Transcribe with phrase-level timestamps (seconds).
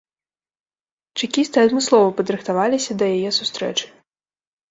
[1.19, 3.85] Чэкісты адмыслова падрыхтаваліся да яе сустрэчы.